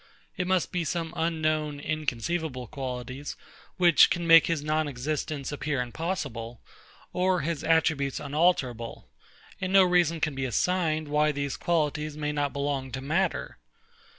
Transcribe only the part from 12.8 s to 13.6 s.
to matter.